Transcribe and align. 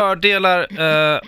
fördelar 0.00 0.80
eh, 1.14 1.20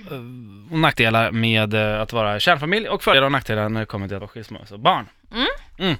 och 0.70 0.78
nackdelar 0.78 1.30
med 1.30 1.74
eh, 1.74 2.00
att 2.00 2.12
vara 2.12 2.40
kärnfamilj 2.40 2.88
och 2.88 3.02
fördelar 3.02 3.26
och 3.26 3.32
nackdelar 3.32 3.68
när 3.68 3.80
det 3.80 3.86
kommer 3.86 4.06
till 4.08 4.16
att 4.16 4.20
vara 4.20 4.28
skilsmässobarn. 4.28 5.08
Mm. 5.32 5.46
Mm. 5.78 5.96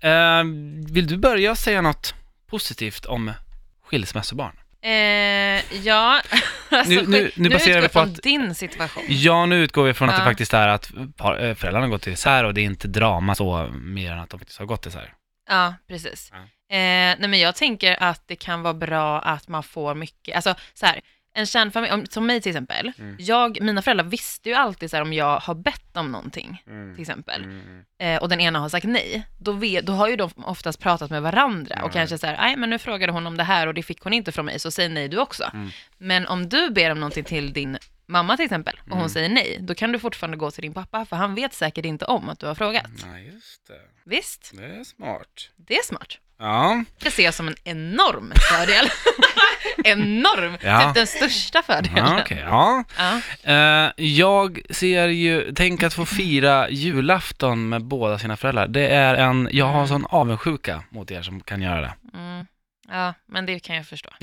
Eh, 0.00 0.92
vill 0.92 1.06
du 1.06 1.16
börja 1.16 1.54
säga 1.54 1.80
något 1.82 2.14
positivt 2.50 3.04
om 3.06 3.32
skilsmässobarn? 3.84 4.52
Eh, 4.82 5.76
ja, 5.86 6.20
alltså, 6.70 6.90
Nu- 6.90 7.06
nu- 7.06 7.30
nu 7.36 7.48
baserar 7.48 7.80
vi 7.80 7.88
på 7.88 7.92
från 7.92 8.02
att- 8.08 8.22
din 8.22 8.54
situation. 8.54 9.02
Ja, 9.08 9.46
nu 9.46 9.56
utgår 9.64 9.84
vi 9.84 9.94
från 9.94 10.08
att 10.08 10.14
Ja. 10.14 10.18
det 10.18 10.24
faktiskt 10.24 10.54
är 10.54 10.68
att 10.68 10.90
par, 11.16 11.44
eh, 11.44 11.54
föräldrarna 11.54 11.88
går 11.88 11.98
till 11.98 12.12
isär 12.12 12.44
och 12.44 12.54
det 12.54 12.60
är 12.60 12.64
inte 12.64 12.88
drama 12.88 13.34
så 13.34 13.68
mer 13.72 14.12
än 14.12 14.18
att 14.18 14.30
de 14.30 14.38
faktiskt 14.40 14.58
har 14.58 14.66
gått 14.66 14.86
isär. 14.86 15.12
Ja, 15.50 15.74
precis. 15.88 16.32
Ja. 16.32 16.38
Eh, 16.76 17.16
nej 17.18 17.28
men 17.28 17.38
jag 17.38 17.54
tänker 17.54 18.02
att 18.02 18.22
det 18.26 18.36
kan 18.36 18.62
vara 18.62 18.74
bra 18.74 19.20
att 19.20 19.48
man 19.48 19.62
får 19.62 19.94
mycket, 19.94 20.36
alltså 20.36 20.54
så 20.74 20.86
här, 20.86 21.00
en 21.34 21.46
kärnfamilj, 21.46 21.92
om, 21.92 22.06
som 22.06 22.26
mig 22.26 22.40
till 22.40 22.50
exempel, 22.50 22.92
Mm. 22.98 23.16
jag, 23.18 23.60
mina 23.62 23.82
föräldrar 23.82 24.04
visste 24.04 24.48
ju 24.48 24.54
alltid 24.54 24.90
så 24.90 24.96
här 24.96 25.02
om 25.02 25.12
jag 25.12 25.40
har 25.40 25.54
bett 25.54 25.96
om 25.96 26.12
någonting, 26.12 26.62
till 26.94 27.00
exempel, 27.00 27.44
Mm. 27.44 27.84
eh, 27.98 28.22
och 28.22 28.28
den 28.28 28.40
ena 28.40 28.58
har 28.58 28.68
sagt 28.68 28.86
nej, 28.86 29.26
då, 29.38 29.52
vet, 29.52 29.86
då 29.86 29.92
har 29.92 30.08
ju 30.08 30.16
de 30.16 30.30
oftast 30.36 30.80
pratat 30.80 31.10
med 31.10 31.22
varandra 31.22 31.74
och 31.74 31.80
Mm. 31.80 31.92
kanske 31.92 32.18
så 32.18 32.26
här, 32.26 32.36
nej 32.36 32.56
men 32.56 32.70
nu 32.70 32.78
frågade 32.78 33.12
hon 33.12 33.26
om 33.26 33.36
det 33.36 33.44
här 33.44 33.66
och 33.66 33.74
det 33.74 33.82
fick 33.82 34.00
hon 34.02 34.12
inte 34.12 34.32
från 34.32 34.46
mig, 34.46 34.58
så 34.58 34.70
säg 34.70 34.88
nej 34.88 35.08
du 35.08 35.18
också. 35.18 35.50
Mm. 35.54 35.70
Men 35.98 36.26
om 36.26 36.48
du 36.48 36.70
ber 36.70 36.90
om 36.90 37.00
någonting 37.00 37.24
till 37.24 37.52
din 37.52 37.78
mamma 38.06 38.36
till 38.36 38.44
exempel, 38.44 38.76
och 38.84 38.90
hon 38.90 38.98
Mm. 38.98 39.08
säger 39.08 39.28
nej, 39.28 39.58
då 39.60 39.74
kan 39.74 39.92
du 39.92 39.98
fortfarande 39.98 40.36
gå 40.36 40.50
till 40.50 40.62
din 40.62 40.74
pappa, 40.74 41.04
för 41.04 41.16
han 41.16 41.34
vet 41.34 41.54
säkert 41.54 41.84
inte 41.84 42.04
om 42.04 42.28
att 42.28 42.38
du 42.38 42.46
har 42.46 42.54
frågat. 42.54 42.90
Nej, 43.06 43.30
just 43.34 43.66
det. 43.66 43.80
Visst, 44.04 44.52
Det 44.56 44.64
är 44.64 44.84
smart. 44.84 45.50
det 45.56 45.74
är 45.76 45.82
smart. 45.84 46.18
Ja, 46.38 46.84
Det 47.02 47.10
ser 47.10 47.24
jag 47.24 47.34
som 47.34 47.48
en 47.48 47.54
enorm 47.64 48.32
fördel. 48.50 48.88
enorm, 49.84 50.56
Ja. 50.62 50.80
typ 50.86 50.94
den 50.94 51.06
största 51.06 51.62
fördelen. 51.62 51.96
ja 52.06 52.20
okej. 52.20 52.38
Ja. 52.46 52.84
Ja. 52.98 53.20
Eh, 53.52 53.90
jag 53.96 54.60
ser 54.70 55.08
ju, 55.08 55.52
tänk 55.54 55.82
att 55.82 55.94
få 55.94 56.06
fira 56.06 56.70
julafton 56.70 57.68
med 57.68 57.84
båda 57.84 58.18
sina 58.18 58.36
föräldrar. 58.36 58.68
Det 58.68 58.88
är 58.88 59.14
en, 59.14 59.48
jag 59.52 59.66
har 59.66 59.86
sån 59.86 60.06
avundsjuka 60.06 60.82
mot 60.90 61.10
er 61.10 61.22
som 61.22 61.40
kan 61.40 61.62
göra 61.62 61.80
det. 61.80 61.94
Mm. 62.14 62.46
ja, 62.88 63.14
men 63.26 63.46
det 63.46 63.58
kan 63.60 63.76
jag 63.76 63.86
förstå. 63.86 64.10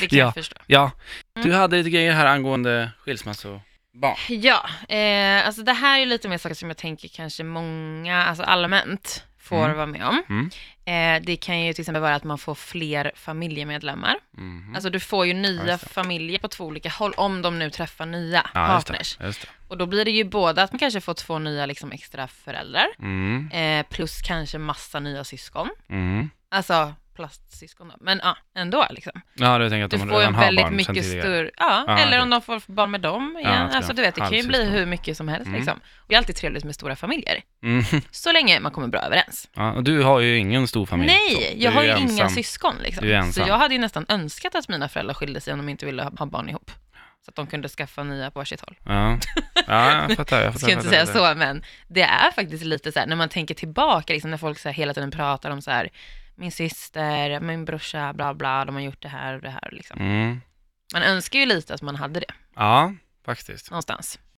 Det 0.00 0.06
kan 0.08 0.18
Ja. 0.18 0.24
jag 0.24 0.34
förstå. 0.34 0.56
Ja, 0.66 0.90
du 1.34 1.40
Mm. 1.42 1.56
hade 1.56 1.76
lite 1.76 1.90
grejer 1.90 2.12
här 2.12 2.26
angående 2.26 2.90
skilsmässobarn. 2.98 4.16
Ja, 4.28 4.66
eh, 4.96 5.46
alltså 5.46 5.62
det 5.62 5.72
här 5.72 6.00
är 6.00 6.06
lite 6.06 6.28
mer 6.28 6.38
saker 6.38 6.54
som 6.54 6.68
jag 6.70 6.76
tänker 6.76 7.08
kanske 7.08 7.44
många, 7.44 8.24
alltså 8.26 8.42
allmänt, 8.44 9.24
får 9.42 9.64
Mm. 9.64 9.76
vara 9.76 9.86
med 9.86 10.06
om. 10.06 10.22
Mm. 10.28 10.50
Eh, 10.84 11.26
det 11.26 11.36
kan 11.36 11.60
ju 11.60 11.72
till 11.72 11.82
exempel 11.82 12.02
vara 12.02 12.14
att 12.14 12.24
man 12.24 12.38
får 12.38 12.54
fler 12.54 13.12
familjemedlemmar. 13.14 14.16
Mhm. 14.36 14.72
Alltså 14.74 14.90
du 14.90 15.00
får 15.00 15.26
ju 15.26 15.32
Ja, 15.32 15.38
nya 15.38 15.66
just 15.66 15.84
det. 15.84 15.88
familjer 15.92 16.38
på 16.38 16.48
två 16.48 16.64
olika 16.64 16.88
håll, 16.88 17.12
om 17.16 17.42
de 17.42 17.58
nu 17.58 17.70
träffar 17.70 18.06
nya 18.06 18.50
ja, 18.54 18.74
just 18.74 18.86
partners. 18.88 19.16
det. 19.16 19.26
Just 19.26 19.40
det. 19.42 19.48
Och 19.68 19.78
då 19.78 19.86
blir 19.86 20.04
det 20.04 20.10
ju 20.10 20.24
både 20.24 20.62
att 20.62 20.72
man 20.72 20.78
kanske 20.78 21.00
får 21.00 21.14
två 21.14 21.38
nya 21.38 21.66
liksom, 21.66 21.92
extra 21.92 22.28
föräldrar, 22.28 22.86
Mm. 22.98 23.50
eh, 23.52 23.86
plus 23.90 24.22
kanske 24.22 24.58
massa 24.58 25.00
nya 25.00 25.24
syskon. 25.24 25.68
Mm. 25.90 26.30
Alltså 26.50 26.94
plastsyskon 27.14 27.88
då. 27.88 27.94
Men 28.00 28.20
ja, 28.22 28.36
ändå 28.56 28.86
liksom. 28.90 29.12
Ja, 29.34 29.58
du 29.58 29.70
tänker 29.70 29.84
att 29.84 29.90
Du 29.90 29.96
de 29.96 30.08
får 30.08 30.18
redan 30.18 30.34
har 30.34 30.44
väldigt 30.44 30.64
barn 30.64 30.76
mycket 30.76 31.04
större, 31.04 31.50
ja, 31.56 31.84
Ja, 31.86 31.98
eller 31.98 32.06
okej. 32.12 32.20
om 32.20 32.30
de 32.30 32.42
får 32.42 32.62
barn 32.72 32.90
med 32.90 33.00
dem 33.00 33.36
igen. 33.40 33.52
Ja, 33.70 33.76
alltså 33.76 33.92
du 33.92 34.02
vet, 34.02 34.14
det 34.14 34.20
kan 34.20 34.32
ju 34.32 34.46
bli 34.46 34.64
hur 34.64 34.86
mycket 34.86 35.16
som 35.16 35.28
helst 35.28 35.46
Mm. 35.46 35.56
liksom. 35.60 35.78
Och 35.78 36.04
det 36.08 36.14
är 36.14 36.18
alltid 36.18 36.36
trevligt 36.36 36.64
med 36.64 36.74
stora 36.74 36.96
familjer. 36.96 37.40
Mm. 37.62 37.84
Så 38.10 38.32
länge 38.32 38.60
man 38.60 38.72
kommer 38.72 38.88
bra 38.88 39.00
överens. 39.00 39.48
Ja, 39.54 39.72
och 39.72 39.84
du 39.84 40.02
har 40.02 40.20
ju 40.20 40.36
ingen 40.38 40.68
stor 40.68 40.86
familj. 40.86 41.10
så. 41.12 41.16
Nej, 41.40 41.54
jag 41.62 41.72
har 41.72 41.82
ju 41.82 41.88
ensam. 41.88 42.08
inga 42.10 42.28
syskon 42.28 42.74
liksom. 42.82 43.06
Du 43.06 43.14
är 43.14 43.20
Så 43.20 43.26
ensam. 43.26 43.48
jag 43.48 43.58
hade 43.58 43.74
ju 43.74 43.80
nästan 43.80 44.06
önskat 44.08 44.54
att 44.54 44.68
mina 44.68 44.88
föräldrar 44.88 45.14
skilde 45.14 45.40
sig 45.40 45.52
om 45.52 45.58
de 45.58 45.68
inte 45.68 45.86
ville 45.86 46.02
ha 46.02 46.26
barn 46.26 46.48
ihop. 46.48 46.70
Så 47.24 47.30
att 47.30 47.34
de 47.36 47.46
kunde 47.46 47.68
skaffa 47.68 48.02
nya 48.02 48.30
på 48.30 48.38
varsitt 48.38 48.60
håll. 48.60 48.76
Ja, 48.84 49.18
ja 49.66 50.02
jag 50.02 50.12
fattar. 50.16 50.40
Jag 50.42 50.52
fattar, 50.52 50.66
ska 50.66 50.72
inte 50.72 50.88
säga 50.88 51.06
så, 51.06 51.34
men 51.36 51.64
det 51.88 52.02
är 52.02 52.30
faktiskt 52.30 52.64
lite 52.64 52.92
så 52.92 52.98
här, 52.98 53.06
när 53.06 53.16
man 53.16 53.28
tänker 53.28 53.54
tillbaka, 53.54 54.12
liksom, 54.12 54.30
när 54.30 54.38
folk 54.38 54.58
så 54.58 54.68
här, 54.68 54.74
hela 54.74 54.94
tiden 54.94 55.10
pratar 55.10 55.50
om 55.50 55.62
så 55.62 55.70
här, 55.70 55.88
min 56.34 56.52
syster, 56.52 57.40
min 57.40 57.64
brorsa, 57.64 58.12
bla 58.12 58.34
bla, 58.34 58.64
de 58.64 58.74
har 58.74 58.82
gjort 58.82 59.02
det 59.02 59.08
här 59.08 59.34
och 59.34 59.42
det 59.42 59.50
här. 59.50 59.68
Liksom. 59.72 60.00
Mm. 60.00 60.40
Man 60.94 61.02
önskar 61.02 61.38
ju 61.38 61.46
lite 61.46 61.74
att 61.74 61.82
man 61.82 61.96
hade 61.96 62.20
det 62.20 62.34
Ja, 62.54 62.94
faktiskt. 63.24 63.70
någonstans. 63.70 64.18